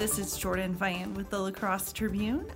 This 0.00 0.18
is 0.18 0.28
Jourdan 0.38 0.74
Vian 0.74 1.14
with 1.14 1.28
the 1.28 1.38
La 1.38 1.50
Crosse 1.50 1.92
Tribune, 1.92 2.46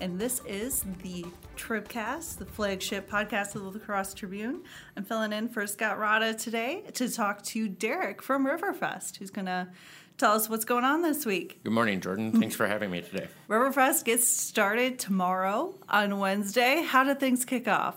and 0.00 0.18
this 0.18 0.42
is 0.48 0.84
the 1.04 1.24
Tribcast, 1.56 2.38
the 2.38 2.44
flagship 2.44 3.08
podcast 3.08 3.54
of 3.54 3.62
the 3.62 3.78
La 3.78 3.78
Crosse 3.78 4.14
Tribune. 4.14 4.64
I'm 4.96 5.04
filling 5.04 5.32
in 5.32 5.48
for 5.48 5.64
Scott 5.68 6.00
Rada 6.00 6.34
today 6.34 6.82
to 6.94 7.08
talk 7.08 7.42
to 7.42 7.68
Derek 7.68 8.20
from 8.20 8.44
Riverfest, 8.44 9.18
who's 9.18 9.30
going 9.30 9.46
to 9.46 9.68
tell 10.16 10.32
us 10.32 10.48
what's 10.48 10.64
going 10.64 10.82
on 10.82 11.02
this 11.02 11.24
week. 11.24 11.60
Good 11.62 11.72
morning, 11.72 12.00
Jourdan. 12.00 12.36
Thanks 12.36 12.56
for 12.56 12.66
having 12.66 12.90
me 12.90 13.00
today. 13.02 13.28
Riverfest 13.48 14.04
gets 14.04 14.26
started 14.26 14.98
tomorrow 14.98 15.76
on 15.88 16.18
Wednesday. 16.18 16.82
How 16.82 17.04
do 17.04 17.14
things 17.14 17.44
kick 17.44 17.68
off? 17.68 17.94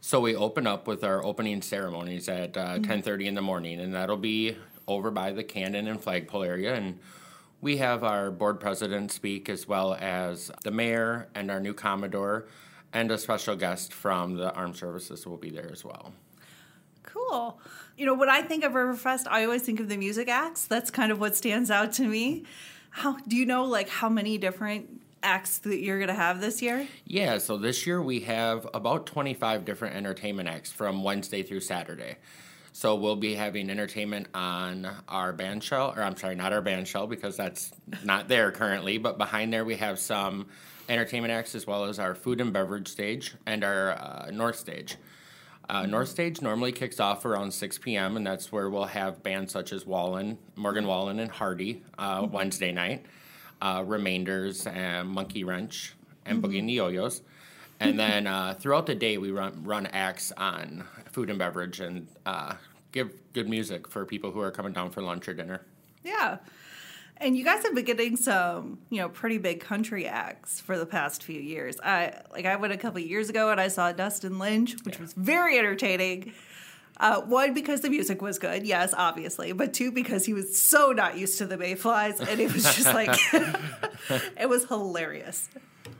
So 0.00 0.20
we 0.20 0.36
open 0.36 0.68
up 0.68 0.86
with 0.86 1.02
our 1.02 1.24
opening 1.24 1.62
ceremonies 1.62 2.28
at 2.28 2.56
uh, 2.56 2.78
10:30 2.78 3.26
in 3.26 3.34
the 3.34 3.42
morning, 3.42 3.80
and 3.80 3.92
that'll 3.92 4.16
be 4.16 4.56
over 4.86 5.10
by 5.10 5.32
the 5.32 5.42
cannon 5.42 5.88
and 5.88 6.00
flagpole 6.00 6.44
area. 6.44 6.76
And 6.76 7.00
we 7.60 7.76
have 7.78 8.02
our 8.02 8.30
board 8.30 8.60
president 8.60 9.12
speak, 9.12 9.48
as 9.48 9.68
well 9.68 9.94
as 9.94 10.50
the 10.64 10.70
mayor 10.70 11.28
and 11.34 11.50
our 11.50 11.60
new 11.60 11.74
commodore, 11.74 12.46
and 12.92 13.10
a 13.10 13.18
special 13.18 13.56
guest 13.56 13.92
from 13.92 14.36
the 14.36 14.52
armed 14.54 14.76
services 14.76 15.26
will 15.26 15.36
be 15.36 15.50
there 15.50 15.70
as 15.70 15.84
well. 15.84 16.12
Cool. 17.02 17.58
You 17.96 18.06
know, 18.06 18.14
when 18.14 18.28
I 18.28 18.42
think 18.42 18.64
of 18.64 18.72
Riverfest, 18.72 19.26
I 19.28 19.44
always 19.44 19.62
think 19.62 19.80
of 19.80 19.88
the 19.88 19.96
music 19.96 20.28
acts. 20.28 20.66
That's 20.66 20.90
kind 20.90 21.12
of 21.12 21.20
what 21.20 21.36
stands 21.36 21.70
out 21.70 21.92
to 21.94 22.04
me. 22.04 22.44
How 22.90 23.18
do 23.18 23.36
you 23.36 23.46
know 23.46 23.64
like 23.64 23.88
how 23.88 24.08
many 24.08 24.38
different 24.38 25.00
acts 25.22 25.58
that 25.58 25.80
you're 25.80 25.98
going 25.98 26.08
to 26.08 26.14
have 26.14 26.40
this 26.40 26.62
year? 26.62 26.86
Yeah, 27.04 27.38
so 27.38 27.56
this 27.56 27.86
year 27.86 28.00
we 28.02 28.20
have 28.20 28.66
about 28.72 29.06
25 29.06 29.64
different 29.64 29.96
entertainment 29.96 30.48
acts 30.48 30.72
from 30.72 31.04
Wednesday 31.04 31.42
through 31.42 31.60
Saturday. 31.60 32.16
So 32.72 32.94
we'll 32.94 33.16
be 33.16 33.34
having 33.34 33.68
entertainment 33.68 34.28
on 34.32 34.88
our 35.08 35.32
band 35.32 35.64
shell, 35.64 35.92
or 35.96 36.02
I'm 36.02 36.16
sorry, 36.16 36.34
not 36.34 36.52
our 36.52 36.62
band 36.62 36.86
shell 36.86 37.06
because 37.06 37.36
that's 37.36 37.72
not 38.04 38.28
there 38.28 38.52
currently, 38.52 38.98
but 38.98 39.18
behind 39.18 39.52
there 39.52 39.64
we 39.64 39.76
have 39.76 39.98
some 39.98 40.46
entertainment 40.88 41.32
acts 41.32 41.54
as 41.54 41.66
well 41.66 41.84
as 41.84 41.98
our 41.98 42.14
food 42.14 42.40
and 42.40 42.52
beverage 42.52 42.88
stage 42.88 43.34
and 43.46 43.64
our 43.64 43.92
uh, 43.92 44.30
north 44.32 44.56
stage. 44.56 44.96
Uh, 45.68 45.86
north 45.86 46.08
stage 46.08 46.42
normally 46.42 46.72
kicks 46.72 46.98
off 46.98 47.24
around 47.24 47.52
6 47.52 47.78
p.m., 47.78 48.16
and 48.16 48.26
that's 48.26 48.50
where 48.50 48.68
we'll 48.68 48.84
have 48.84 49.22
bands 49.22 49.52
such 49.52 49.72
as 49.72 49.86
Wallen, 49.86 50.36
Morgan 50.56 50.86
Wallen, 50.86 51.20
and 51.20 51.30
Hardy 51.30 51.82
uh, 51.96 52.26
Wednesday 52.28 52.72
night 52.72 53.04
uh, 53.62 53.84
Remainders 53.86 54.66
and 54.66 55.08
Monkey 55.08 55.44
Wrench 55.44 55.94
and 56.24 56.42
Boogie 56.42 56.58
and 56.58 56.68
the 56.68 56.74
Yo-Yos. 56.74 57.22
And 57.80 57.98
then 57.98 58.26
uh, 58.26 58.54
throughout 58.54 58.86
the 58.86 58.94
day, 58.94 59.16
we 59.16 59.30
run 59.30 59.64
run 59.64 59.86
acts 59.86 60.32
on 60.36 60.84
food 61.10 61.30
and 61.30 61.38
beverage 61.38 61.80
and 61.80 62.06
uh, 62.26 62.54
give 62.92 63.12
good 63.32 63.48
music 63.48 63.88
for 63.88 64.04
people 64.04 64.30
who 64.30 64.40
are 64.40 64.50
coming 64.50 64.72
down 64.72 64.90
for 64.90 65.02
lunch 65.02 65.26
or 65.28 65.34
dinner. 65.34 65.62
Yeah. 66.04 66.38
And 67.16 67.36
you 67.36 67.44
guys 67.44 67.62
have 67.64 67.74
been 67.74 67.84
getting 67.84 68.16
some, 68.16 68.78
you 68.88 68.98
know, 68.98 69.08
pretty 69.08 69.36
big 69.38 69.60
country 69.60 70.06
acts 70.06 70.60
for 70.60 70.78
the 70.78 70.86
past 70.86 71.22
few 71.22 71.40
years. 71.40 71.78
I 71.82 72.14
like 72.32 72.46
I 72.46 72.56
went 72.56 72.72
a 72.72 72.78
couple 72.78 73.00
years 73.00 73.28
ago 73.28 73.50
and 73.50 73.60
I 73.60 73.68
saw 73.68 73.92
Dustin 73.92 74.38
Lynch, 74.38 74.76
which 74.84 74.98
was 74.98 75.12
very 75.14 75.58
entertaining. 75.58 76.32
Uh, 76.98 77.22
one 77.22 77.54
because 77.54 77.80
the 77.80 77.88
music 77.88 78.20
was 78.20 78.38
good, 78.38 78.66
yes, 78.66 78.92
obviously, 78.94 79.52
but 79.52 79.72
two 79.72 79.90
because 79.90 80.26
he 80.26 80.34
was 80.34 80.60
so 80.60 80.92
not 80.92 81.16
used 81.16 81.38
to 81.38 81.46
the 81.46 81.56
Mayflies, 81.56 82.20
and 82.20 82.38
it 82.38 82.52
was 82.52 82.62
just 82.76 82.92
like 82.92 83.08
it 84.38 84.48
was 84.50 84.66
hilarious, 84.66 85.48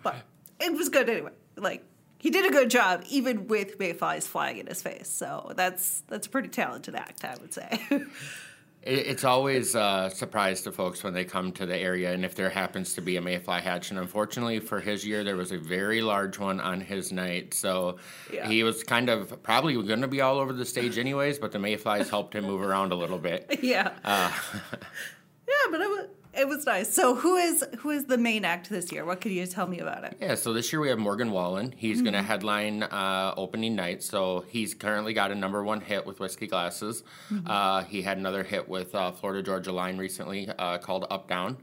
but 0.02 0.16
it 0.60 0.74
was 0.74 0.90
good 0.90 1.08
anyway. 1.08 1.30
Like 1.56 1.84
he 2.18 2.30
did 2.30 2.44
a 2.46 2.50
good 2.50 2.70
job, 2.70 3.02
even 3.08 3.48
with 3.48 3.78
Mayflies 3.78 4.26
flying 4.26 4.58
in 4.58 4.66
his 4.66 4.82
face. 4.82 5.08
So 5.08 5.52
that's 5.56 6.02
that's 6.08 6.26
a 6.26 6.30
pretty 6.30 6.48
talented 6.48 6.94
act, 6.94 7.24
I 7.24 7.36
would 7.40 7.52
say. 7.54 7.80
It's 8.82 9.24
always 9.24 9.74
a 9.74 10.10
surprise 10.10 10.62
to 10.62 10.72
folks 10.72 11.04
when 11.04 11.12
they 11.12 11.26
come 11.26 11.52
to 11.52 11.66
the 11.66 11.76
area, 11.76 12.14
and 12.14 12.24
if 12.24 12.34
there 12.34 12.48
happens 12.48 12.94
to 12.94 13.02
be 13.02 13.18
a 13.18 13.20
mayfly 13.20 13.60
hatch. 13.60 13.90
And 13.90 13.98
unfortunately 14.00 14.58
for 14.58 14.80
his 14.80 15.06
year, 15.06 15.22
there 15.22 15.36
was 15.36 15.52
a 15.52 15.58
very 15.58 16.00
large 16.00 16.38
one 16.38 16.60
on 16.60 16.80
his 16.80 17.12
night. 17.12 17.52
So 17.52 17.98
Yeah. 18.32 18.48
he 18.48 18.62
was 18.62 18.82
kind 18.82 19.10
of 19.10 19.42
probably 19.42 19.74
going 19.74 20.00
to 20.00 20.08
be 20.08 20.22
all 20.22 20.38
over 20.38 20.54
the 20.54 20.64
stage 20.64 20.96
anyways, 20.96 21.38
but 21.38 21.52
the 21.52 21.58
mayflies 21.58 22.08
helped 22.08 22.34
him 22.34 22.46
move 22.46 22.62
around 22.62 22.92
a 22.92 22.94
little 22.94 23.18
bit. 23.18 23.58
yeah, 23.62 23.90
Uh, 24.02 24.32
yeah, 25.46 25.54
but 25.70 25.82
it 25.82 25.88
was 25.90 26.06
it 26.40 26.48
was 26.48 26.64
nice. 26.66 26.92
So 26.92 27.14
who 27.14 27.36
is 27.36 27.64
who 27.78 27.90
is 27.90 28.06
the 28.06 28.18
main 28.18 28.44
act 28.44 28.70
this 28.70 28.90
year? 28.90 29.04
What 29.04 29.20
could 29.20 29.32
you 29.32 29.46
tell 29.46 29.66
me 29.66 29.78
about 29.78 30.04
it? 30.04 30.16
Yeah, 30.20 30.34
so 30.34 30.52
this 30.52 30.72
year 30.72 30.80
we 30.80 30.88
have 30.88 30.98
Morgan 30.98 31.30
Wallen. 31.30 31.72
He's 31.76 32.00
going 32.00 32.14
to 32.14 32.22
headline 32.22 32.82
uh, 32.82 33.34
opening 33.36 33.76
night. 33.76 34.02
So 34.02 34.44
he's 34.48 34.74
currently 34.74 35.12
got 35.12 35.30
a 35.30 35.34
number 35.34 35.62
one 35.62 35.80
hit 35.80 36.06
with 36.06 36.18
Whiskey 36.18 36.46
Glasses. 36.46 37.04
Uh, 37.46 37.84
he 37.84 38.02
had 38.02 38.16
another 38.18 38.42
hit 38.42 38.68
with 38.68 38.94
uh, 38.94 39.12
Florida 39.12 39.42
Georgia 39.42 39.72
Line 39.72 39.98
recently 39.98 40.48
uh, 40.48 40.78
called 40.78 41.06
Up 41.10 41.28
Down. 41.28 41.58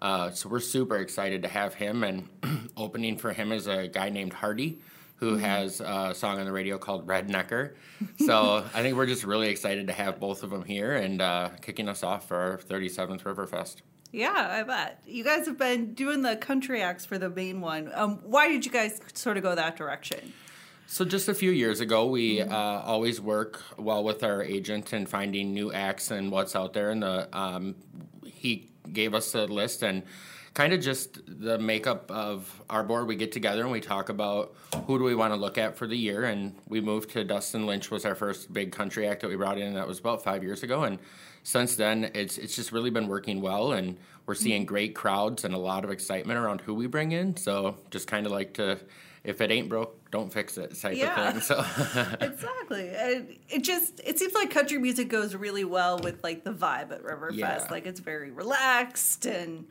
Uh, 0.00 0.30
so 0.30 0.48
we're 0.48 0.60
super 0.60 0.96
excited 0.96 1.42
to 1.42 1.48
have 1.48 1.74
him. 1.74 2.02
And 2.02 2.28
opening 2.76 3.18
for 3.18 3.32
him 3.32 3.52
is 3.52 3.66
a 3.66 3.86
guy 3.86 4.08
named 4.08 4.32
Hardy. 4.32 4.80
Who 5.16 5.36
has 5.36 5.80
a 5.80 6.14
song 6.16 6.40
on 6.40 6.46
the 6.46 6.52
radio 6.52 6.78
called 6.78 7.06
Rednecker? 7.06 7.74
So 8.26 8.64
I 8.74 8.82
think 8.82 8.96
we're 8.96 9.06
just 9.06 9.22
really 9.22 9.48
excited 9.48 9.86
to 9.86 9.92
have 9.92 10.18
both 10.18 10.42
of 10.42 10.50
them 10.50 10.64
here 10.64 10.96
and 10.96 11.22
uh, 11.22 11.50
kicking 11.60 11.88
us 11.88 12.02
off 12.02 12.26
for 12.26 12.36
our 12.36 12.58
37th 12.58 13.22
Riverfest. 13.22 13.76
Yeah, 14.12 14.58
I 14.60 14.62
bet 14.62 15.02
you 15.06 15.24
guys 15.24 15.46
have 15.46 15.56
been 15.56 15.94
doing 15.94 16.20
the 16.20 16.36
country 16.36 16.82
acts 16.82 17.06
for 17.06 17.16
the 17.16 17.30
main 17.30 17.62
one. 17.62 17.90
Um, 17.94 18.18
why 18.24 18.48
did 18.48 18.66
you 18.66 18.70
guys 18.70 19.00
sort 19.14 19.38
of 19.38 19.42
go 19.42 19.54
that 19.54 19.76
direction? 19.76 20.34
So 20.86 21.06
just 21.06 21.28
a 21.28 21.34
few 21.34 21.50
years 21.50 21.80
ago, 21.80 22.06
we 22.06 22.42
uh, 22.42 22.54
always 22.54 23.18
work 23.18 23.62
well 23.78 24.04
with 24.04 24.22
our 24.22 24.42
agent 24.42 24.92
in 24.92 25.06
finding 25.06 25.54
new 25.54 25.72
acts 25.72 26.10
and 26.10 26.30
what's 26.30 26.54
out 26.54 26.74
there. 26.74 26.90
And 26.90 27.02
the 27.02 27.34
um, 27.36 27.76
he 28.26 28.68
gave 28.92 29.14
us 29.14 29.34
a 29.34 29.46
list 29.46 29.82
and 29.82 30.02
kind 30.54 30.72
of 30.72 30.80
just 30.80 31.20
the 31.26 31.58
makeup 31.58 32.10
of 32.10 32.62
our 32.68 32.82
board. 32.82 33.06
We 33.06 33.16
get 33.16 33.32
together 33.32 33.62
and 33.62 33.70
we 33.70 33.80
talk 33.80 34.08
about 34.08 34.54
who 34.86 34.98
do 34.98 35.04
we 35.04 35.14
want 35.14 35.32
to 35.32 35.40
look 35.40 35.58
at 35.58 35.76
for 35.76 35.86
the 35.86 35.96
year. 35.96 36.24
And 36.24 36.54
we 36.68 36.80
moved 36.80 37.10
to 37.10 37.24
Dustin 37.24 37.66
Lynch 37.66 37.90
was 37.90 38.04
our 38.04 38.14
first 38.14 38.52
big 38.52 38.72
country 38.72 39.06
act 39.06 39.22
that 39.22 39.28
we 39.28 39.36
brought 39.36 39.58
in. 39.58 39.68
And 39.68 39.76
that 39.76 39.88
was 39.88 39.98
about 39.98 40.22
five 40.22 40.42
years 40.42 40.62
ago. 40.62 40.84
And 40.84 40.98
since 41.42 41.76
then, 41.76 42.10
it's 42.14 42.38
it's 42.38 42.54
just 42.54 42.72
really 42.72 42.90
been 42.90 43.08
working 43.08 43.40
well, 43.40 43.72
and 43.72 43.96
we're 44.26 44.34
mm-hmm. 44.34 44.42
seeing 44.42 44.64
great 44.64 44.94
crowds 44.94 45.44
and 45.44 45.54
a 45.54 45.58
lot 45.58 45.84
of 45.84 45.90
excitement 45.90 46.38
around 46.38 46.60
who 46.60 46.74
we 46.74 46.86
bring 46.86 47.12
in. 47.12 47.36
So 47.36 47.78
just 47.90 48.06
kind 48.06 48.26
of 48.26 48.32
like 48.32 48.54
to, 48.54 48.78
if 49.24 49.40
it 49.40 49.50
ain't 49.50 49.68
broke, 49.68 50.10
don't 50.12 50.32
fix 50.32 50.56
it 50.56 50.78
type 50.80 50.96
Yeah. 50.96 51.28
of 51.28 51.32
thing. 51.32 51.42
So. 51.42 51.64
Exactly. 52.20 52.90
And 52.90 53.36
it 53.48 53.62
just 53.62 54.00
it 54.04 54.18
seems 54.18 54.34
like 54.34 54.50
country 54.50 54.78
music 54.78 55.08
goes 55.08 55.34
really 55.34 55.64
well 55.64 55.98
with 55.98 56.22
like 56.22 56.44
the 56.44 56.52
vibe 56.52 56.92
at 56.92 57.02
Riverfest. 57.02 57.36
Yeah. 57.36 57.66
Like 57.70 57.86
it's 57.86 58.00
very 58.00 58.30
relaxed 58.30 59.26
and 59.26 59.66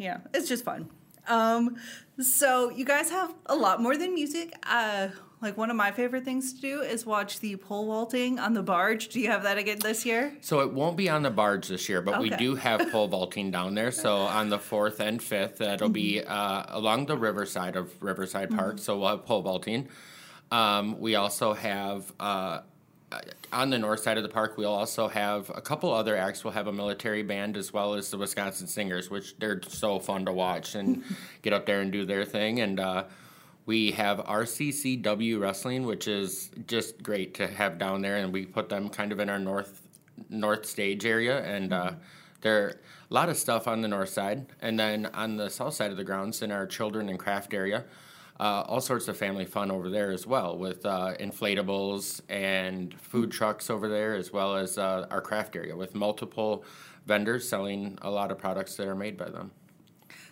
yeah, 0.00 0.18
it's 0.34 0.48
just 0.48 0.64
fun. 0.64 0.88
Um 1.28 1.76
so 2.18 2.70
you 2.70 2.84
guys 2.84 3.10
have 3.10 3.32
a 3.46 3.54
lot 3.54 3.80
more 3.80 3.96
than 3.96 4.14
music. 4.14 4.54
Uh 4.64 5.08
like 5.42 5.56
one 5.56 5.70
of 5.70 5.76
my 5.76 5.90
favorite 5.90 6.24
things 6.24 6.52
to 6.52 6.60
do 6.60 6.80
is 6.82 7.06
watch 7.06 7.40
the 7.40 7.56
pole 7.56 7.86
vaulting 7.86 8.38
on 8.38 8.52
the 8.52 8.62
barge. 8.62 9.08
Do 9.08 9.20
you 9.20 9.28
have 9.30 9.42
that 9.44 9.56
again 9.56 9.78
this 9.78 10.04
year? 10.04 10.36
So 10.42 10.60
it 10.60 10.72
won't 10.72 10.96
be 10.98 11.08
on 11.08 11.22
the 11.22 11.30
barge 11.30 11.68
this 11.68 11.88
year, 11.88 12.02
but 12.02 12.20
we 12.20 12.30
do 12.30 12.56
have 12.56 12.90
pole 12.92 13.08
vaulting 13.08 13.50
down 13.50 13.74
there. 13.74 13.90
So 13.90 14.18
on 14.18 14.50
the 14.50 14.58
fourth 14.58 15.00
and 15.00 15.22
fifth, 15.22 15.58
that'll 15.58 15.88
be 15.88 16.22
uh, 16.22 16.64
along 16.68 17.06
the 17.06 17.16
riverside 17.16 17.76
of 17.76 17.90
Riverside 18.02 18.50
Park. 18.50 18.78
So 18.78 18.98
we'll 18.98 19.08
have 19.08 19.24
pole 19.24 19.40
vaulting. 19.40 19.88
Um, 20.50 21.00
we 21.00 21.14
also 21.14 21.54
have 21.54 22.12
uh, 22.20 22.60
on 23.52 23.70
the 23.70 23.78
north 23.78 24.00
side 24.00 24.16
of 24.16 24.22
the 24.22 24.28
park. 24.28 24.56
We'll 24.56 24.72
also 24.72 25.08
have 25.08 25.50
a 25.54 25.60
couple 25.60 25.92
other 25.92 26.16
acts. 26.16 26.44
We'll 26.44 26.52
have 26.52 26.66
a 26.66 26.72
military 26.72 27.22
band 27.22 27.56
as 27.56 27.72
well 27.72 27.94
as 27.94 28.10
the 28.10 28.18
Wisconsin 28.18 28.66
Singers, 28.66 29.10
which 29.10 29.36
they're 29.38 29.60
so 29.62 29.98
fun 29.98 30.24
to 30.26 30.32
watch 30.32 30.74
and 30.74 31.02
get 31.42 31.52
up 31.52 31.66
there 31.66 31.80
and 31.80 31.90
do 31.90 32.04
their 32.04 32.24
thing. 32.24 32.60
And 32.60 32.78
uh, 32.78 33.04
we 33.66 33.90
have 33.92 34.18
RCCW 34.18 35.40
Wrestling, 35.40 35.84
which 35.84 36.08
is 36.08 36.50
just 36.66 37.02
great 37.02 37.34
to 37.34 37.46
have 37.46 37.78
down 37.78 38.02
there, 38.02 38.16
and 38.16 38.32
we 38.32 38.46
put 38.46 38.68
them 38.68 38.88
kind 38.88 39.12
of 39.12 39.20
in 39.20 39.28
our 39.28 39.38
north 39.38 39.88
north 40.28 40.66
stage 40.66 41.06
area, 41.06 41.42
and 41.44 41.72
uh, 41.72 41.92
there 42.42 42.80
a 43.10 43.14
lot 43.14 43.28
of 43.28 43.36
stuff 43.36 43.66
on 43.66 43.80
the 43.80 43.88
north 43.88 44.10
side, 44.10 44.46
and 44.60 44.78
then 44.78 45.06
on 45.14 45.36
the 45.36 45.48
south 45.48 45.74
side 45.74 45.90
of 45.90 45.96
the 45.96 46.04
grounds 46.04 46.42
in 46.42 46.52
our 46.52 46.66
children 46.66 47.08
and 47.08 47.18
craft 47.18 47.54
area. 47.54 47.84
Uh, 48.40 48.64
all 48.68 48.80
sorts 48.80 49.06
of 49.06 49.18
family 49.18 49.44
fun 49.44 49.70
over 49.70 49.90
there 49.90 50.10
as 50.10 50.26
well, 50.26 50.56
with 50.56 50.86
uh, 50.86 51.12
inflatables 51.20 52.22
and 52.30 52.98
food 52.98 53.30
trucks 53.30 53.68
over 53.68 53.86
there, 53.86 54.14
as 54.14 54.32
well 54.32 54.56
as 54.56 54.78
uh, 54.78 55.06
our 55.10 55.20
craft 55.20 55.54
area 55.54 55.76
with 55.76 55.94
multiple 55.94 56.64
vendors 57.04 57.46
selling 57.46 57.98
a 58.00 58.10
lot 58.10 58.30
of 58.30 58.38
products 58.38 58.76
that 58.76 58.88
are 58.88 58.94
made 58.94 59.18
by 59.18 59.28
them. 59.28 59.50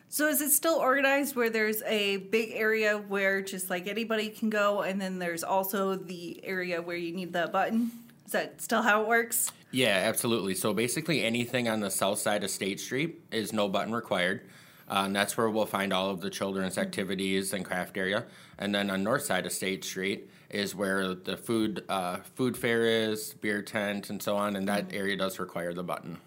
So 0.08 0.26
is 0.26 0.40
it 0.40 0.52
still 0.52 0.76
organized 0.76 1.37
where 1.37 1.50
there's 1.50 1.82
a 1.82 2.16
big 2.16 2.52
area 2.52 2.96
where 2.96 3.43
just 3.43 3.69
like 3.69 3.87
anybody 3.87 4.31
can 4.31 4.49
go 4.49 4.81
and 4.81 4.99
then 4.99 5.19
there's 5.19 5.44
also 5.44 5.94
the 5.94 6.40
area 6.44 6.81
where 6.81 6.96
you 6.96 7.12
need 7.12 7.34
the 7.34 7.50
button? 7.52 7.90
Is 8.25 8.32
that 8.32 8.62
still 8.62 8.81
how 8.81 9.02
it 9.02 9.08
works? 9.08 9.52
Yeah, 9.70 10.05
absolutely. 10.06 10.55
So 10.55 10.72
basically, 10.72 11.22
anything 11.22 11.69
on 11.69 11.81
the 11.81 11.90
south 11.90 12.20
side 12.20 12.43
of 12.43 12.49
State 12.49 12.81
Street 12.81 13.20
is 13.31 13.52
no 13.52 13.69
button 13.69 13.94
required. 13.94 14.49
Uh, 14.88 15.02
and 15.05 15.14
that's 15.14 15.37
where 15.37 15.50
we'll 15.50 15.67
find 15.67 15.93
all 15.93 16.11
of 16.11 16.20
the 16.20 16.31
children's 16.31 16.79
activities 16.79 17.52
and 17.52 17.64
craft 17.64 17.96
area. 17.96 18.25
And 18.58 18.75
then 18.75 18.90
on 18.90 19.02
north 19.02 19.23
side 19.23 19.44
of 19.46 19.52
State 19.52 19.85
Street 19.85 20.31
is 20.50 20.75
where 20.75 21.14
the 21.14 21.37
food 21.37 21.85
uh, 21.88 22.19
food 22.35 22.56
fair 22.56 22.85
is, 22.85 23.35
beer 23.35 23.62
tent, 23.62 24.08
and 24.11 24.23
so 24.23 24.37
on. 24.37 24.56
And 24.56 24.67
that 24.69 24.93
area 24.93 25.17
does 25.17 25.38
require 25.38 25.75
the 25.75 25.82
button. 25.82 26.19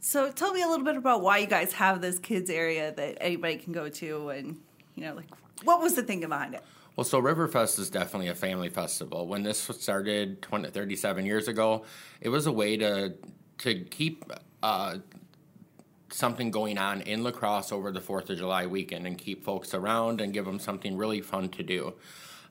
So 0.00 0.30
tell 0.30 0.52
me 0.52 0.62
a 0.62 0.68
little 0.68 0.84
bit 0.84 0.96
about 0.96 1.22
why 1.22 1.38
you 1.38 1.46
guys 1.46 1.72
have 1.74 2.00
this 2.00 2.18
kids 2.18 2.50
area 2.50 2.92
that 2.92 3.18
anybody 3.20 3.56
can 3.56 3.72
go 3.72 3.88
to, 3.88 4.30
and 4.30 4.60
you 4.94 5.04
know, 5.04 5.14
like 5.14 5.28
what 5.64 5.80
was 5.80 5.94
the 5.94 6.02
thinking 6.02 6.28
behind 6.28 6.54
it? 6.54 6.62
Well, 6.96 7.04
so 7.04 7.22
Riverfest 7.22 7.78
is 7.78 7.88
definitely 7.88 8.28
a 8.28 8.34
family 8.34 8.68
festival. 8.68 9.26
When 9.26 9.42
this 9.42 9.58
started 9.58 10.42
20, 10.42 10.70
37 10.70 11.24
years 11.24 11.48
ago, 11.48 11.84
it 12.20 12.28
was 12.28 12.46
a 12.46 12.52
way 12.52 12.76
to 12.76 13.14
to 13.58 13.80
keep 13.84 14.24
uh, 14.62 14.96
something 16.12 16.50
going 16.50 16.78
on 16.78 17.00
in 17.02 17.22
La 17.22 17.30
Crosse 17.30 17.72
over 17.72 17.90
the 17.90 18.00
Fourth 18.00 18.30
of 18.30 18.38
July 18.38 18.66
weekend 18.66 19.06
and 19.06 19.16
keep 19.16 19.44
folks 19.44 19.74
around 19.74 20.20
and 20.20 20.32
give 20.32 20.44
them 20.44 20.58
something 20.58 20.96
really 20.96 21.20
fun 21.20 21.48
to 21.50 21.62
do. 21.62 21.94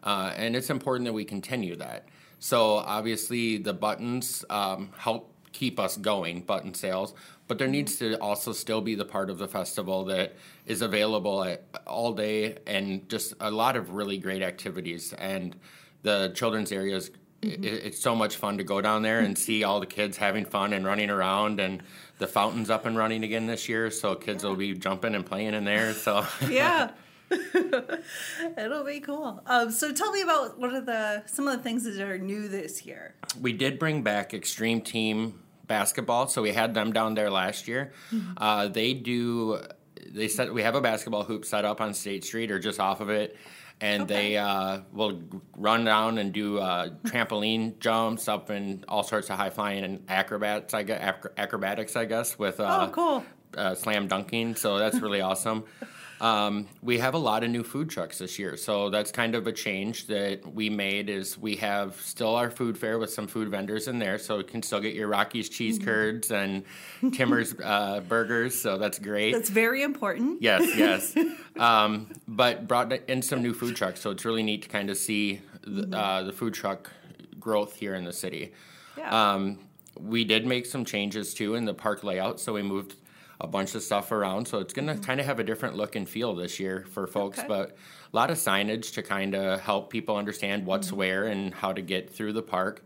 Uh, 0.03 0.33
and 0.35 0.55
it's 0.55 0.69
important 0.69 1.05
that 1.05 1.13
we 1.13 1.25
continue 1.25 1.75
that. 1.75 2.07
So 2.39 2.77
obviously, 2.77 3.57
the 3.57 3.73
buttons 3.73 4.43
um, 4.49 4.89
help 4.97 5.31
keep 5.51 5.79
us 5.79 5.97
going, 5.97 6.41
button 6.41 6.73
sales. 6.73 7.13
But 7.47 7.57
there 7.57 7.67
needs 7.67 7.97
to 7.97 8.15
also 8.15 8.53
still 8.53 8.81
be 8.81 8.95
the 8.95 9.05
part 9.05 9.29
of 9.29 9.37
the 9.37 9.47
festival 9.47 10.05
that 10.05 10.35
is 10.65 10.81
available 10.81 11.43
at, 11.43 11.65
all 11.85 12.13
day 12.13 12.57
and 12.65 13.07
just 13.09 13.33
a 13.41 13.51
lot 13.51 13.75
of 13.75 13.91
really 13.91 14.17
great 14.17 14.41
activities. 14.41 15.13
And 15.13 15.55
the 16.01 16.31
children's 16.33 16.71
areas, 16.71 17.11
mm-hmm. 17.41 17.63
it, 17.63 17.73
it's 17.85 17.99
so 17.99 18.15
much 18.15 18.37
fun 18.37 18.57
to 18.57 18.63
go 18.63 18.81
down 18.81 19.01
there 19.01 19.19
and 19.19 19.37
see 19.37 19.63
all 19.63 19.79
the 19.79 19.85
kids 19.85 20.17
having 20.17 20.45
fun 20.45 20.73
and 20.73 20.85
running 20.85 21.09
around. 21.09 21.59
And 21.59 21.83
the 22.19 22.27
fountain's 22.27 22.69
up 22.69 22.85
and 22.85 22.97
running 22.97 23.23
again 23.23 23.47
this 23.47 23.67
year, 23.67 23.91
so 23.91 24.15
kids 24.15 24.43
will 24.43 24.55
be 24.55 24.73
jumping 24.73 25.15
and 25.15 25.25
playing 25.25 25.53
in 25.53 25.63
there. 25.63 25.93
So 25.93 26.25
yeah. 26.49 26.91
It'll 28.57 28.83
be 28.83 28.99
cool. 28.99 29.41
Um, 29.45 29.71
so 29.71 29.93
tell 29.93 30.11
me 30.11 30.21
about 30.21 30.59
what 30.59 30.73
are 30.73 30.81
the 30.81 31.23
some 31.27 31.47
of 31.47 31.55
the 31.55 31.63
things 31.63 31.85
that 31.85 31.99
are 31.99 32.17
new 32.17 32.49
this 32.49 32.85
year. 32.85 33.15
We 33.39 33.53
did 33.53 33.79
bring 33.79 34.03
back 34.03 34.33
Extreme 34.33 34.81
Team 34.81 35.39
basketball, 35.65 36.27
so 36.27 36.41
we 36.41 36.51
had 36.51 36.73
them 36.73 36.91
down 36.91 37.13
there 37.13 37.29
last 37.29 37.67
year. 37.67 37.93
Mm-hmm. 38.11 38.33
Uh, 38.35 38.67
they 38.67 38.93
do. 38.93 39.61
They 40.05 40.27
set. 40.27 40.53
We 40.53 40.63
have 40.63 40.75
a 40.75 40.81
basketball 40.81 41.23
hoop 41.23 41.45
set 41.45 41.63
up 41.63 41.79
on 41.79 41.93
State 41.93 42.25
Street 42.25 42.51
or 42.51 42.59
just 42.59 42.79
off 42.81 42.99
of 42.99 43.09
it, 43.09 43.37
and 43.81 44.03
okay. 44.03 44.13
they 44.13 44.37
uh, 44.37 44.81
will 44.93 45.21
run 45.57 45.83
down 45.83 46.19
and 46.19 46.31
do 46.31 46.59
uh, 46.59 46.89
trampoline 47.03 47.79
jumps 47.79 48.27
up 48.27 48.49
and 48.51 48.85
all 48.87 49.03
sorts 49.03 49.29
of 49.29 49.37
high 49.37 49.49
flying 49.49 49.83
and 49.83 50.05
acrobats. 50.07 50.73
I 50.73 50.83
guess 50.83 51.15
acrobatics. 51.35 51.95
I 51.95 52.05
guess 52.05 52.37
with 52.37 52.59
uh, 52.59 52.87
oh 52.87 52.91
cool 52.93 53.25
uh, 53.57 53.75
slam 53.75 54.07
dunking. 54.07 54.55
So 54.55 54.77
that's 54.77 54.99
really 54.99 55.21
awesome. 55.21 55.65
Um, 56.21 56.67
we 56.83 56.99
have 56.99 57.15
a 57.15 57.17
lot 57.17 57.43
of 57.43 57.49
new 57.49 57.63
food 57.63 57.89
trucks 57.89 58.19
this 58.19 58.37
year, 58.37 58.55
so 58.55 58.91
that's 58.91 59.11
kind 59.11 59.33
of 59.33 59.47
a 59.47 59.51
change 59.51 60.05
that 60.05 60.53
we 60.53 60.69
made. 60.69 61.09
Is 61.09 61.35
we 61.35 61.55
have 61.55 61.99
still 61.99 62.35
our 62.35 62.51
food 62.51 62.77
fair 62.77 62.99
with 62.99 63.11
some 63.11 63.25
food 63.25 63.49
vendors 63.49 63.87
in 63.87 63.97
there, 63.97 64.19
so 64.19 64.37
you 64.37 64.43
can 64.43 64.61
still 64.61 64.79
get 64.79 64.93
your 64.93 65.07
Rockies 65.07 65.49
cheese 65.49 65.79
mm-hmm. 65.79 65.87
curds 65.87 66.29
and 66.29 66.63
Timmer's 67.11 67.55
uh, 67.63 68.01
burgers. 68.07 68.53
So 68.53 68.77
that's 68.77 68.99
great. 68.99 69.31
That's 69.31 69.49
very 69.49 69.81
important. 69.81 70.43
Yes, 70.43 70.61
yes. 70.77 71.17
um, 71.57 72.11
but 72.27 72.67
brought 72.67 72.93
in 73.09 73.23
some 73.23 73.41
new 73.41 73.55
food 73.55 73.75
trucks, 73.75 73.99
so 73.99 74.11
it's 74.11 74.23
really 74.23 74.43
neat 74.43 74.61
to 74.61 74.69
kind 74.69 74.91
of 74.91 74.97
see 74.97 75.41
the, 75.63 75.81
mm-hmm. 75.81 75.93
uh, 75.95 76.21
the 76.21 76.33
food 76.33 76.53
truck 76.53 76.91
growth 77.39 77.75
here 77.75 77.95
in 77.95 78.05
the 78.05 78.13
city. 78.13 78.53
Yeah. 78.95 79.31
Um, 79.33 79.57
we 79.99 80.23
did 80.23 80.45
make 80.45 80.67
some 80.67 80.85
changes 80.85 81.33
too 81.33 81.55
in 81.55 81.65
the 81.65 81.73
park 81.73 82.03
layout, 82.03 82.39
so 82.39 82.53
we 82.53 82.61
moved 82.61 82.95
a 83.41 83.47
bunch 83.47 83.75
of 83.75 83.81
stuff 83.81 84.11
around. 84.11 84.47
So 84.47 84.59
it's 84.59 84.73
going 84.73 84.87
to 84.87 84.93
mm-hmm. 84.93 85.03
kind 85.03 85.19
of 85.19 85.25
have 85.25 85.39
a 85.39 85.43
different 85.43 85.75
look 85.75 85.95
and 85.95 86.07
feel 86.07 86.35
this 86.35 86.59
year 86.59 86.85
for 86.91 87.07
folks, 87.07 87.39
okay. 87.39 87.47
but 87.47 87.69
a 87.71 88.15
lot 88.15 88.29
of 88.29 88.37
signage 88.37 88.93
to 88.93 89.01
kind 89.01 89.35
of 89.35 89.59
help 89.59 89.89
people 89.89 90.15
understand 90.15 90.65
what's 90.65 90.87
mm-hmm. 90.87 90.97
where 90.97 91.25
and 91.25 91.53
how 91.53 91.73
to 91.73 91.81
get 91.81 92.09
through 92.09 92.33
the 92.33 92.43
park. 92.43 92.85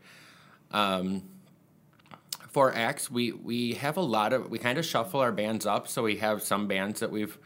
Um, 0.72 1.24
for 2.50 2.74
acts, 2.74 3.12
we 3.12 3.34
we 3.34 3.74
have 3.74 3.98
a 3.98 4.02
lot 4.02 4.32
of 4.32 4.50
we 4.50 4.58
kind 4.58 4.78
of 4.78 4.86
shuffle 4.86 5.20
our 5.20 5.34
bands 5.34 5.66
up. 5.66 5.90
So 5.90 6.04
we 6.04 6.18
have 6.18 6.42
some 6.42 6.68
bands 6.68 7.02
that 7.02 7.12
we've 7.12 7.38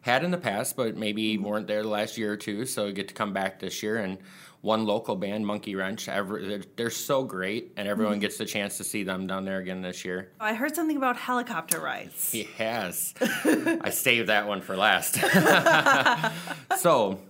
had 0.00 0.24
in 0.24 0.30
the 0.30 0.38
past, 0.38 0.74
but 0.74 0.96
maybe 0.96 1.34
mm-hmm. 1.34 1.44
weren't 1.44 1.66
there 1.66 1.82
the 1.82 1.88
last 1.88 2.16
year 2.16 2.32
or 2.32 2.36
two. 2.38 2.64
So 2.64 2.86
we 2.86 2.92
get 2.92 3.08
to 3.08 3.14
come 3.14 3.34
back 3.34 3.60
this 3.60 3.82
year 3.82 3.98
and 3.98 4.18
one 4.64 4.86
local 4.86 5.14
band, 5.14 5.46
Monkey 5.46 5.74
Wrench. 5.76 6.08
Every, 6.08 6.48
they're, 6.48 6.62
they're 6.76 6.90
so 6.90 7.22
great, 7.22 7.72
and 7.76 7.86
everyone 7.86 8.14
mm-hmm. 8.14 8.22
gets 8.22 8.38
the 8.38 8.46
chance 8.46 8.78
to 8.78 8.84
see 8.84 9.02
them 9.02 9.26
down 9.26 9.44
there 9.44 9.58
again 9.58 9.82
this 9.82 10.06
year. 10.06 10.30
I 10.40 10.54
heard 10.54 10.74
something 10.74 10.96
about 10.96 11.18
helicopter 11.18 11.78
rides. 11.78 12.34
Yes, 12.58 13.12
I 13.20 13.90
saved 13.90 14.30
that 14.30 14.48
one 14.48 14.62
for 14.62 14.74
last. 14.74 15.16
so 16.78 17.20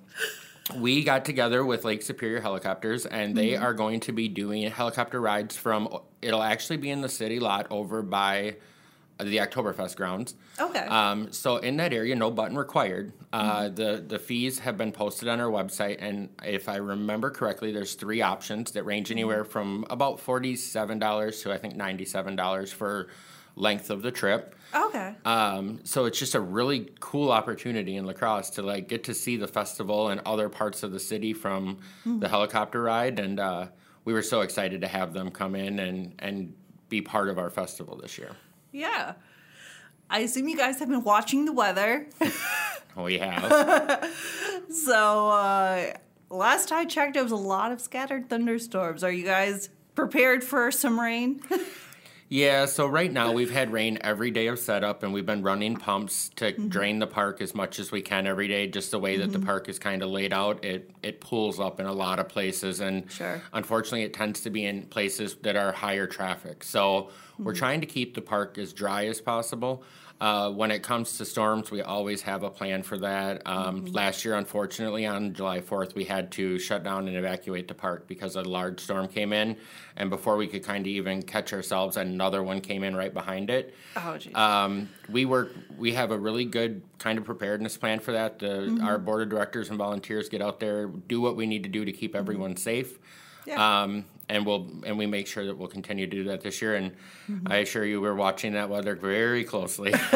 we 0.77 1.03
got 1.03 1.25
together 1.25 1.65
with 1.65 1.85
Lake 1.85 2.03
Superior 2.03 2.41
Helicopters, 2.41 3.05
and 3.05 3.37
they 3.37 3.51
mm-hmm. 3.51 3.65
are 3.65 3.75
going 3.75 3.99
to 4.01 4.13
be 4.13 4.29
doing 4.29 4.71
helicopter 4.71 5.21
rides 5.21 5.57
from. 5.57 5.89
It'll 6.23 6.43
actually 6.43 6.77
be 6.77 6.91
in 6.91 7.01
the 7.01 7.09
city 7.09 7.41
lot 7.41 7.67
over 7.71 8.03
by 8.03 8.57
the 9.19 9.37
Oktoberfest 9.39 9.97
grounds. 9.97 10.35
Okay. 10.59 10.81
Um, 10.81 11.33
so 11.33 11.59
in 11.59 11.77
that 11.77 11.93
area, 11.93 12.17
no 12.17 12.31
button 12.31 12.57
required. 12.57 13.13
Uh, 13.33 13.63
mm-hmm. 13.63 13.75
The 13.75 14.05
the 14.07 14.19
fees 14.19 14.59
have 14.61 14.77
been 14.77 14.93
posted 14.93 15.29
on 15.29 15.41
our 15.41 15.51
website, 15.51 15.99
and 16.01 16.29
if 16.43 16.69
I 16.69 16.77
remember 16.77 17.31
correctly, 17.31 17.73
there's 17.73 17.95
three 17.95 18.23
options 18.23 18.73
that 18.73 18.85
range 18.85 19.09
mm-hmm. 19.09 19.19
anywhere 19.19 19.45
from 19.45 19.87
about 19.91 20.21
forty 20.21 20.57
seven 20.57 20.99
dollars 20.99 21.43
to 21.43 21.53
I 21.53 21.59
think 21.59 21.77
ninety 21.77 22.05
seven 22.05 22.35
dollars 22.35 22.73
for 22.73 23.09
length 23.57 23.91
of 23.91 24.03
the 24.03 24.11
trip. 24.11 24.57
Okay. 24.75 25.15
Um, 25.25 25.79
so 25.85 26.07
it's 26.07 26.19
just 26.19 26.35
a 26.35 26.41
really 26.41 26.91
cool 26.99 27.31
opportunity 27.31 27.97
in 27.97 28.05
La 28.05 28.13
Crosse 28.13 28.51
to 28.51 28.63
like 28.63 28.89
get 28.89 29.05
to 29.05 29.15
see 29.15 29.37
the 29.37 29.47
festival 29.47 30.09
and 30.09 30.21
other 30.27 30.49
parts 30.49 30.83
of 30.83 30.91
the 30.91 30.99
city 30.99 31.33
from 31.33 31.77
mm-hmm. 31.77 32.19
the 32.19 32.29
helicopter 32.29 32.83
ride, 32.83 33.21
and 33.21 33.39
uh, 33.39 33.67
we 34.05 34.13
were 34.13 34.23
so 34.23 34.41
excited 34.41 34.81
to 34.81 34.89
have 34.89 35.13
them 35.13 35.31
come 35.31 35.55
in 35.55 35.79
and 35.79 36.15
and 36.19 36.55
be 36.89 37.01
part 37.01 37.29
of 37.29 37.39
our 37.39 37.51
festival 37.51 37.97
this 37.97 38.19
year. 38.19 38.37
Yeah. 38.75 39.13
I 40.11 40.19
assume 40.21 40.49
you 40.49 40.57
guys 40.57 40.81
have 40.81 40.89
been 40.89 41.05
watching 41.05 41.45
the 41.45 41.53
weather. 41.53 42.09
we 42.97 43.19
have. 43.19 44.13
so, 44.69 45.29
uh, 45.31 45.93
last 46.29 46.73
I 46.73 46.85
checked, 46.85 47.17
it 47.17 47.23
was 47.23 47.33
a 47.33 47.37
lot 47.37 47.71
of 47.71 47.81
scattered 47.81 48.29
thunderstorms. 48.29 49.05
Are 49.05 49.13
you 49.13 49.25
guys 49.25 49.71
prepared 49.95 50.43
for 50.43 50.73
some 50.73 51.01
rain? 51.01 51.41
Yeah, 52.29 52.65
so 52.67 52.87
right 52.87 53.13
now 53.13 53.33
we've 53.33 53.51
had 53.51 53.71
rain 53.71 53.99
every 54.01 54.31
day 54.31 54.47
of 54.47 54.59
setup, 54.59 55.03
and 55.03 55.13
we've 55.13 55.27
been 55.27 55.43
running 55.43 55.77
pumps 55.77 56.31
to 56.37 56.53
mm-hmm. 56.53 56.69
drain 56.69 56.99
the 56.99 57.07
park 57.07 57.41
as 57.41 57.55
much 57.55 57.79
as 57.79 57.93
we 57.93 58.01
can 58.01 58.27
every 58.27 58.49
day. 58.49 58.67
Just 58.67 58.91
the 58.91 58.99
way 58.99 59.19
that 59.19 59.31
mm-hmm. 59.31 59.41
the 59.41 59.47
park 59.47 59.69
is 59.69 59.79
kind 59.79 60.03
of 60.03 60.11
laid 60.11 60.33
out, 60.33 60.65
it 60.65 60.91
it 61.03 61.21
pools 61.21 61.61
up 61.61 61.81
in 61.81 61.87
a 61.87 61.93
lot 61.93 62.19
of 62.19 62.29
places, 62.29 62.81
and 62.81 63.11
sure. 63.11 63.43
unfortunately, 63.53 64.03
it 64.03 64.15
tends 64.15 64.41
to 64.43 64.51
be 64.51 64.65
in 64.65 64.83
places 64.83 65.37
that 65.43 65.55
are 65.55 65.73
higher 65.73 66.07
traffic. 66.07 66.65
So 66.65 66.81
mm-hmm. 67.03 67.45
we're 67.45 67.55
trying 67.55 67.81
to 67.83 67.87
keep 67.87 68.15
the 68.15 68.23
park 68.23 68.57
as 68.59 68.73
dry 68.73 69.07
as 69.07 69.21
possible. 69.21 69.85
Uh, 70.25 70.51
when 70.51 70.71
it 70.71 70.83
comes 70.83 71.19
to 71.19 71.25
storms, 71.27 71.71
we 71.71 71.83
always 71.83 72.23
have 72.23 72.45
a 72.45 72.49
plan 72.49 72.83
for 72.83 72.97
that. 72.97 73.43
Um, 73.45 73.83
mm-hmm. 73.83 73.95
Last 73.95 74.25
year, 74.25 74.37
unfortunately, 74.37 75.05
on 75.05 75.35
July 75.35 75.61
4th, 75.61 75.95
we 75.95 76.05
had 76.05 76.31
to 76.33 76.59
shut 76.59 76.83
down 76.83 77.09
and 77.09 77.15
evacuate 77.15 77.69
the 77.69 77.75
park 77.75 78.09
because 78.09 78.35
a 78.35 78.41
large 78.41 78.81
storm 78.81 79.07
came 79.07 79.35
in. 79.35 79.55
And 79.99 80.09
before 80.09 80.39
we 80.39 80.47
could 80.47 80.65
kind 80.65 80.87
of 80.87 80.89
even 80.91 81.23
catch 81.23 81.53
ourselves, 81.53 81.99
another 81.99 82.43
one 82.43 82.63
came 82.63 82.85
in 82.85 82.97
right 82.97 83.13
behind 83.13 83.51
it. 83.51 83.75
Oh, 83.97 84.17
geez. 84.17 84.35
Um, 84.35 84.89
we 85.11 85.27
work. 85.27 85.53
We 85.77 85.93
have 85.93 86.11
a 86.11 86.19
really 86.19 86.47
good 86.47 86.81
kind 86.99 87.19
of 87.19 87.27
preparedness 87.27 87.77
plan 87.77 88.01
for 88.01 88.13
that. 88.13 88.39
The, 88.39 88.47
mm-hmm. 88.47 88.83
Our 88.83 88.97
board 88.97 89.25
of 89.25 89.29
directors 89.29 89.69
and 89.69 89.77
volunteers 89.77 90.31
get 90.31 90.41
out 90.41 90.59
there, 90.59 90.87
do 90.87 91.21
what 91.21 91.37
we 91.37 91.47
need 91.47 91.65
to 91.65 91.69
do 91.69 91.85
to 91.85 91.93
keep 91.93 92.17
everyone 92.17 92.53
mm-hmm. 92.53 92.61
safe. 92.61 92.99
Yeah. 93.45 93.83
Um, 93.83 94.07
and 94.29 94.47
we'll 94.47 94.71
and 94.85 94.99
we 94.99 95.07
make 95.07 95.27
sure 95.27 95.47
that 95.47 95.57
we'll 95.57 95.69
continue 95.69 96.07
to 96.07 96.17
do 96.17 96.25
that 96.25 96.41
this 96.41 96.63
year. 96.63 96.75
And 96.75 96.93
mm-hmm. 97.29 97.47
I 97.51 97.57
assure 97.57 97.85
you, 97.85 98.01
we're 98.01 98.15
watching 98.15 98.55
that 98.55 98.69
weather 98.69 98.95
very 98.95 99.45
closely. 99.45 99.95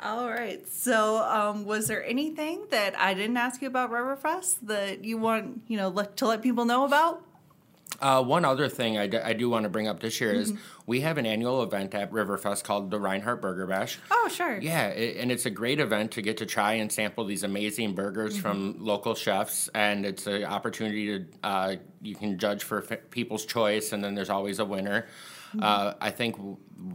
All 0.00 0.28
right. 0.28 0.66
So, 0.68 1.22
um, 1.24 1.64
was 1.64 1.88
there 1.88 2.04
anything 2.04 2.66
that 2.70 2.98
I 2.98 3.14
didn't 3.14 3.36
ask 3.36 3.62
you 3.62 3.68
about 3.68 3.90
Riverfest 3.90 4.56
that 4.62 5.04
you 5.04 5.18
want 5.18 5.62
you 5.68 5.76
know 5.76 5.88
let, 5.88 6.16
to 6.18 6.26
let 6.26 6.42
people 6.42 6.64
know 6.64 6.84
about? 6.84 7.22
Uh, 8.00 8.22
one 8.22 8.44
other 8.44 8.68
thing 8.68 8.98
I, 8.98 9.06
d- 9.06 9.18
I 9.18 9.32
do 9.32 9.48
want 9.48 9.64
to 9.64 9.68
bring 9.68 9.88
up 9.88 10.00
this 10.00 10.20
year 10.20 10.32
mm-hmm. 10.32 10.40
is 10.40 10.52
we 10.86 11.00
have 11.00 11.18
an 11.18 11.26
annual 11.26 11.62
event 11.62 11.94
at 11.94 12.12
Riverfest 12.12 12.64
called 12.64 12.90
the 12.90 13.00
Reinhart 13.00 13.40
Burger 13.40 13.66
Bash. 13.66 13.98
Oh, 14.10 14.28
sure. 14.32 14.58
Yeah, 14.58 14.88
it, 14.88 15.16
and 15.16 15.32
it's 15.32 15.46
a 15.46 15.50
great 15.50 15.80
event 15.80 16.12
to 16.12 16.22
get 16.22 16.38
to 16.38 16.46
try 16.46 16.74
and 16.74 16.90
sample 16.92 17.24
these 17.24 17.42
amazing 17.42 17.94
burgers 17.94 18.34
mm-hmm. 18.34 18.42
from 18.42 18.76
local 18.78 19.14
chefs, 19.14 19.68
and 19.74 20.04
it's 20.04 20.26
an 20.26 20.44
opportunity 20.44 21.18
to 21.18 21.26
uh, 21.42 21.76
you 22.02 22.14
can 22.14 22.38
judge 22.38 22.62
for 22.64 22.84
f- 22.90 23.10
people's 23.10 23.46
choice, 23.46 23.92
and 23.92 24.04
then 24.04 24.14
there's 24.14 24.30
always 24.30 24.58
a 24.58 24.64
winner. 24.64 25.06
Mm-hmm. 25.56 25.62
Uh, 25.62 25.94
I 26.00 26.10
think 26.10 26.36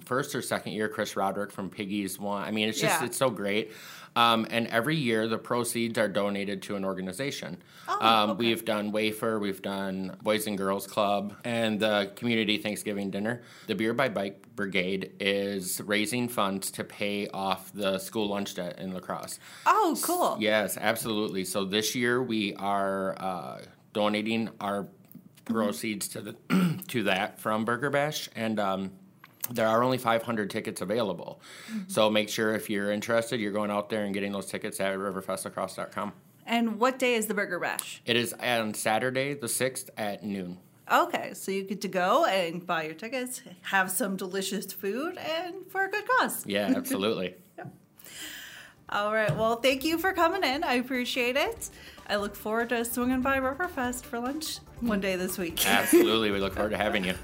first 0.05 0.35
or 0.35 0.41
second 0.41 0.73
year, 0.73 0.87
Chris 0.87 1.15
Roderick 1.15 1.51
from 1.51 1.69
Piggy's 1.69 2.19
won. 2.19 2.43
I 2.43 2.51
mean, 2.51 2.69
it's 2.69 2.79
just 2.79 3.01
yeah. 3.01 3.05
it's 3.05 3.17
so 3.17 3.29
great. 3.29 3.71
Um, 4.15 4.45
and 4.49 4.67
every 4.67 4.97
year, 4.97 5.27
the 5.27 5.37
proceeds 5.37 5.97
are 5.97 6.09
donated 6.09 6.61
to 6.63 6.75
an 6.75 6.83
organization. 6.83 7.61
Oh, 7.87 8.05
um, 8.05 8.29
okay. 8.31 8.39
We've 8.39 8.65
done 8.65 8.91
Wafer, 8.91 9.39
we've 9.39 9.61
done 9.61 10.17
Boys 10.21 10.47
and 10.47 10.57
Girls 10.57 10.85
Club, 10.85 11.35
and 11.45 11.79
the 11.79 12.11
Community 12.15 12.57
Thanksgiving 12.57 13.09
Dinner. 13.09 13.41
The 13.67 13.75
Beer 13.75 13.93
by 13.93 14.09
Bike 14.09 14.53
Brigade 14.55 15.13
is 15.19 15.79
raising 15.81 16.27
funds 16.27 16.71
to 16.71 16.83
pay 16.83 17.27
off 17.29 17.71
the 17.73 17.99
school 17.99 18.27
lunch 18.27 18.55
debt 18.55 18.79
in 18.79 18.93
La 18.93 18.99
Crosse. 18.99 19.39
Oh, 19.65 19.97
cool. 20.01 20.37
Yes, 20.39 20.77
absolutely. 20.77 21.45
So 21.45 21.63
this 21.63 21.95
year, 21.95 22.21
we 22.21 22.53
are 22.55 23.15
uh, 23.17 23.61
donating 23.93 24.49
our 24.59 24.87
proceeds 25.45 26.07
to 26.09 26.21
the 26.21 26.35
to 26.87 27.03
that 27.03 27.39
from 27.39 27.65
Burger 27.65 27.89
Bash, 27.89 28.29
and 28.35 28.59
um, 28.59 28.91
there 29.49 29.67
are 29.67 29.83
only 29.83 29.97
500 29.97 30.49
tickets 30.49 30.81
available. 30.81 31.41
So 31.87 32.09
make 32.09 32.29
sure 32.29 32.55
if 32.55 32.69
you're 32.69 32.91
interested, 32.91 33.39
you're 33.39 33.51
going 33.51 33.71
out 33.71 33.89
there 33.89 34.03
and 34.03 34.13
getting 34.13 34.31
those 34.31 34.45
tickets 34.45 34.79
at 34.79 34.97
riverfestlacrosse.com. 34.97 36.13
And 36.45 36.79
what 36.79 36.99
day 36.99 37.15
is 37.15 37.27
the 37.27 37.33
Burger 37.33 37.59
Bash? 37.59 38.01
It 38.05 38.15
is 38.15 38.33
on 38.33 38.73
Saturday, 38.73 39.33
the 39.33 39.47
6th 39.47 39.89
at 39.97 40.23
noon. 40.23 40.57
Okay, 40.91 41.33
so 41.33 41.51
you 41.51 41.63
get 41.63 41.81
to 41.81 41.87
go 41.87 42.25
and 42.25 42.65
buy 42.65 42.83
your 42.83 42.95
tickets, 42.95 43.41
have 43.61 43.89
some 43.89 44.17
delicious 44.17 44.73
food, 44.73 45.17
and 45.17 45.65
for 45.69 45.85
a 45.85 45.89
good 45.89 46.03
cause. 46.19 46.45
Yeah, 46.45 46.73
absolutely. 46.75 47.35
All 48.91 49.13
right. 49.13 49.35
Well, 49.35 49.55
thank 49.55 49.83
you 49.85 49.97
for 49.97 50.11
coming 50.13 50.43
in. 50.43 50.63
I 50.63 50.73
appreciate 50.73 51.37
it. 51.37 51.69
I 52.07 52.17
look 52.17 52.35
forward 52.35 52.69
to 52.69 52.83
swinging 52.83 53.21
by 53.21 53.39
Riverfest 53.39 54.03
for 54.03 54.19
lunch 54.19 54.57
one 54.81 54.99
day 54.99 55.15
this 55.15 55.37
week. 55.37 55.65
absolutely. 55.65 56.31
We 56.31 56.39
look 56.39 56.53
forward 56.53 56.71
to 56.71 56.77
having 56.77 57.05
you. 57.05 57.15